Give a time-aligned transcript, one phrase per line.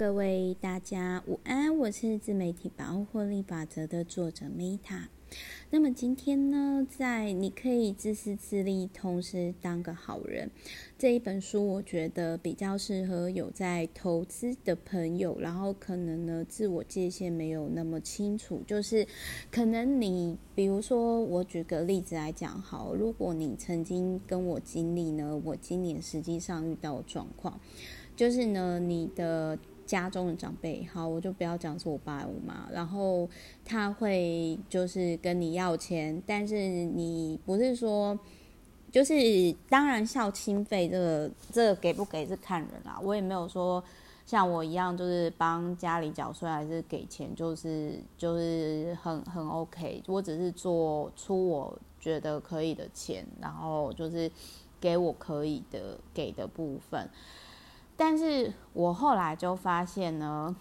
[0.00, 5.08] 各位大家午安，我是自媒体保护获利法则的作者 Meta。
[5.68, 10.50] 那么今天呢，在你可以自私自利，同时当个好人
[10.96, 19.06] 这一本书，我觉得比较适合有在投资的朋友，然后可能呢自我界限没有那么清楚，就是
[19.50, 27.60] 可能你比如说我举个例子来讲，好，如果你曾经跟我经历呢，我今年实际上遇到状况，
[28.16, 29.58] 就是呢你的。
[29.90, 33.28] 家中的长辈，好，我就不要讲是我爸我妈，然后
[33.64, 38.16] 他会就是跟你要钱，但是你不是说，
[38.92, 39.12] 就是
[39.68, 43.82] 当然孝亲费这个这个给不给是看人啦，我也没有说
[44.24, 54.30] 像我一样就是帮家里缴税还是给钱，就是就是很很 OK，我只是做出我觉得可以的钱，然后就是
[54.80, 57.10] 给我可以的给的部分。
[58.00, 60.56] 但是我后来就发现呢，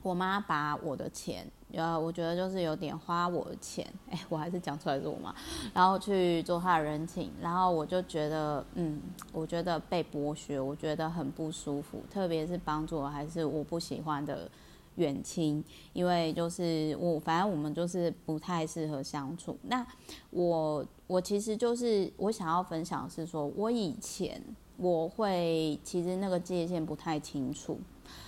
[0.00, 5.34] 我妈把我的钱，呃，我觉得就是有点花我的钱，哎，我还是讲出来是我妈，
[5.74, 9.02] 然后去做她的人情，然后我就觉得，嗯，
[9.34, 14.50] 我觉得被剥削，我觉得很不舒服，特别是帮助还是我不喜欢的
[14.94, 19.58] 远亲，因为就是我，反正我们就是不太适合相处。
[19.64, 19.86] 那
[20.30, 24.42] 我，我其实就是我想要分享是说，我以前。
[24.76, 27.78] 我会其实那个界限不太清楚，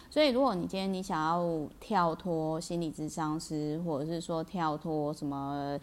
[0.09, 5.79] 所以如果你今天你想要跳脱心理咨商师，或者是说跳脱什么，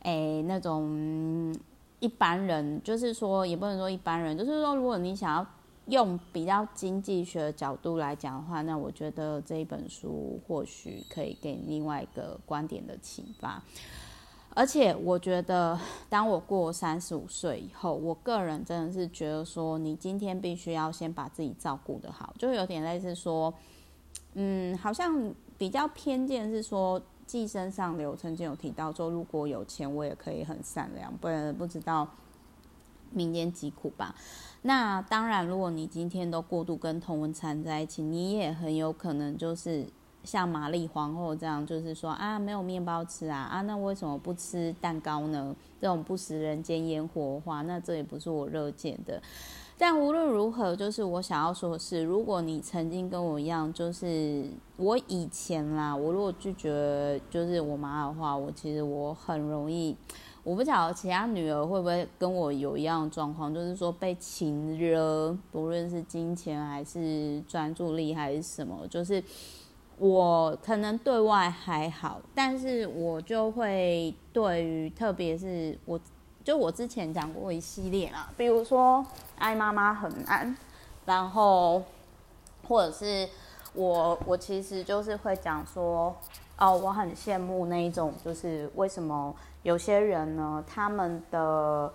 [0.00, 1.54] 诶那种
[2.00, 5.46] 一般人，就是说也不能说一般人，就是说如果你想要
[5.86, 13.62] 用比较经济学角度来讲的话，那我觉得这一本书或许可以给另外一个观点的启发。
[14.58, 15.78] 而且我觉得，
[16.08, 23.54] 当我过三十五岁以后，我个人真的是觉得说，你今天必须要先把自己照顾得好，就有点类似说，
[24.34, 32.08] 嗯，好像比较偏见是说，寄生上流曾经有提到说，如果有钱，我也可以很善良，不然不知道
[33.12, 34.12] 民间疾苦吧。
[34.62, 39.86] 那当然，如果你今天都过度跟同温层在一起，你也很有可能就是。
[40.28, 45.56] 像玛丽皇后这样，就是说啊，没有面包吃啊，啊，那为什么不吃蛋糕呢？
[45.80, 49.22] 这种不食人间烟火的话，那这也不是我乐见的。
[49.78, 54.44] 但无论如何，就是我想要说的是，如果你曾经跟我一样，就是
[54.76, 59.96] 我以前啦，我如果拒绝就是我妈的话，我其实我很容易，
[60.44, 69.24] 我不晓得其他女儿会不会跟我有一样的状况，就是说被情惹，不论是金钱还是专注力还是什么，就是。
[69.98, 75.98] 我可能对外还好，但是我就会对于，特别是我，
[76.44, 79.04] 就我之前讲过一系列啦，比如说
[79.38, 80.56] 爱妈妈很难，
[81.04, 81.82] 然后
[82.68, 83.28] 或者是
[83.74, 86.14] 我，我其实就是会讲说，
[86.58, 91.92] 哦，我很羡慕那一种，就是为什么有些人呢，他们的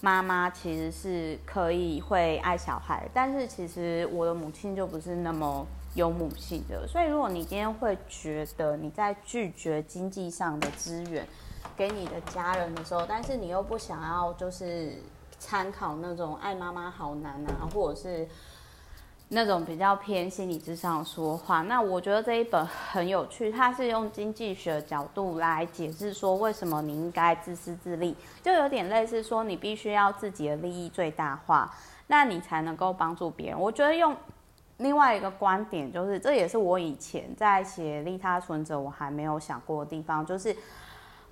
[0.00, 5.64] 妈妈其实是可以会爱小孩，但是其实我的母亲就不是那么。
[5.94, 11.24] 有母性的，所以如果你今天会觉得你在拒绝经济上的资源
[11.76, 14.92] 给你的家人的时候，但是你又不想要就是
[15.38, 18.26] 参考那种爱妈妈好难啊，或者是
[19.28, 31.72] 那种比较偏心理之上说话，那我觉得这一本很有趣，它是用经济学角度来解释说为什么你应该自私自利，就有点类似说你必须要自己的利益最大化，
[32.08, 33.60] 那你才能够帮助别人。
[33.60, 34.12] 我觉得用。
[34.78, 40.54] 另外一个观点就是，这也是我以前在写利他存折，我还没有想过的地方，就是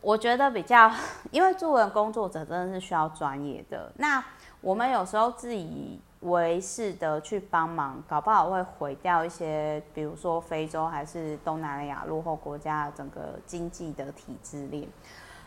[0.00, 0.88] 我觉得比较，
[1.32, 3.90] 因为作为工作者真的是需要专业的。
[3.96, 4.22] 那
[4.60, 14.88] 我们有时候自以为是的去帮忙，搞不好会毁掉一些，比如说非洲还是东南亚落后国家整个经济的体制链。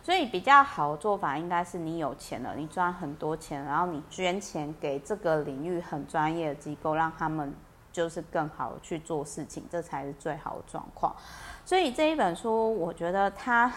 [0.04, 7.56] 所以比较好的做法应该是，你有钱了，你赚很多钱，然后你捐钱给这个领域很专业的机构，让他们。
[7.96, 11.16] 就是更好去做事情，这才是最好的状况。
[11.64, 13.72] 所以这一本书，我觉得它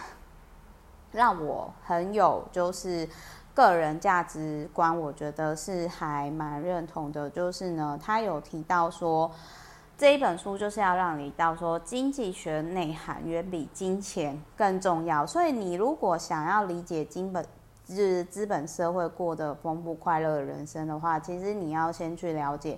[1.13, 3.07] 让我很有就是
[3.53, 7.29] 个人价值观，我觉得是还蛮认同的。
[7.29, 9.31] 就是呢，他有提到说，
[9.97, 15.25] 这一本书就是要让你到说，经济学内涵远比金钱更重要。
[15.25, 17.41] 所以你如果想要理解金本
[17.87, 22.77] 就是资本社会过得丰富快乐的人生的话，其实你要先去了解。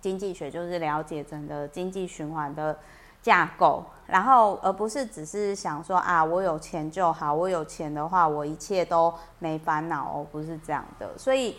[0.00, 2.78] 经济学就是了解整个经济循环的
[3.20, 11.16] 架构，然后而不是只是想说啊，我有钱就好，我有钱的话，我一切都没烦恼哦，不是这样的。
[11.18, 11.56] 所以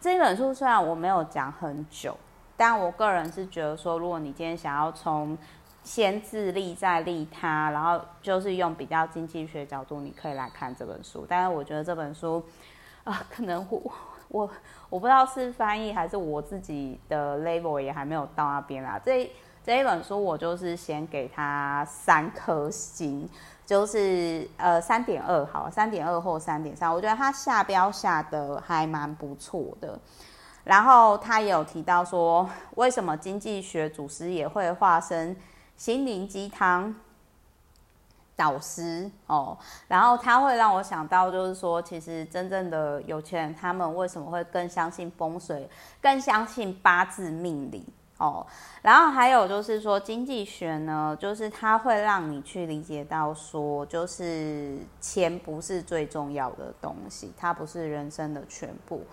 [0.00, 2.16] 这本书虽然我没有讲很久，
[2.56, 5.36] 但我个人是觉得说，如果你今天想要从
[5.82, 11.26] 先自利再利他，然后就是用比较经济学角度，你可以来看这本书。
[11.28, 12.42] 但是我觉得这本书
[13.04, 13.92] 啊、可能我
[14.32, 14.50] 我
[14.88, 18.98] 我不知道是翻译还是我自己的 level 也还没有到那边啦。
[19.04, 19.30] 这
[19.62, 23.28] 这一本书我就是先给他三颗星，
[23.64, 29.98] 就是呃三点二好，三点二或三点三，我觉得他下标下的还蛮不错的。
[30.64, 35.36] 然后他也有提到说，为什么经济学祖师也会化身
[35.76, 36.94] 心灵鸡汤
[38.42, 39.56] 导师哦？
[39.86, 45.68] 然后他会让我想到，就是说，其实真正的有钱人，他们为什么会更相信风水，
[46.00, 47.86] 更相信八字命理
[48.18, 48.44] 哦？
[48.82, 59.06] 然后还有就是说，经济学呢，就是它会让你去理解到说，就是钱不是最重要的东西，它不是人生的全部。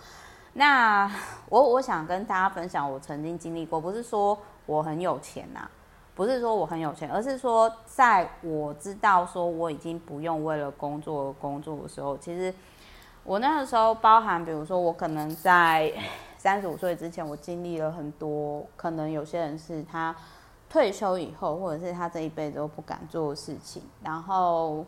[0.53, 1.09] 那
[1.49, 4.35] 我我想跟大家分享，我曾经经历过，不是说
[4.65, 5.69] 我很有钱呐、
[6.19, 12.53] 不是说我很有钱，而是说在我知道说我已经不用为了工作而工作的时候，其实
[13.23, 15.89] 我那个时候包含，比如说我可能在
[16.37, 20.13] 三十五岁之前，我经历了很多，可能有些人是他
[20.69, 24.85] 退休以后，或者是他这一辈子都不敢做的事情，然后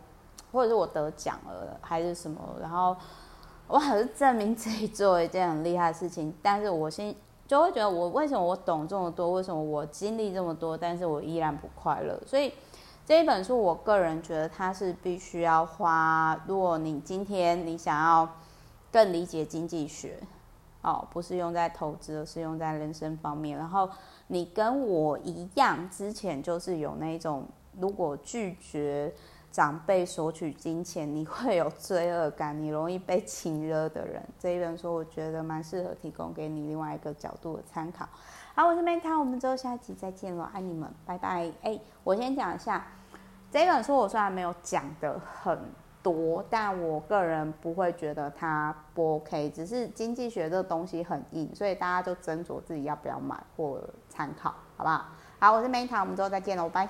[0.51, 2.93] 或者是我得奖了还是什么，然后。
[3.67, 7.15] 我还是证明自己做一件很厉害的事情，但是我心
[7.51, 12.17] 就会觉得，我为什么我懂这么多，为什么我经历这么多，但是我依然不快乐。
[12.25, 12.53] 所以
[13.05, 16.41] 这一本书，我个人觉得它是必须要花。
[16.47, 18.25] 如果你今天你想要
[18.89, 20.17] 更理解经济学，
[20.81, 23.57] 哦，不是用在投资，而是用在人生方面。
[23.57, 23.89] 然后
[24.27, 27.43] 你跟我一样，之前就是有那种，
[27.77, 29.13] 如果拒绝。
[29.51, 38.07] 长辈索取金钱，你会有罪恶感，你容易被亲热的人，这一本书我觉得蛮适合提供给你另外一个角度的参考。
[38.55, 41.51] 好，我是 Meta，我们之后下期再见了，爱你们，拜拜。
[41.63, 42.85] 哎，我先讲一下
[43.51, 45.59] 这本书，我虽然没有讲的很
[46.01, 55.05] 多，但我个人不会觉得它不 OK，只是经济学这东西很硬，所以大家就斟酌自己要不要买或参考，好不好？
[55.39, 56.79] 好，我是 Meta，我们之后再见了，拜。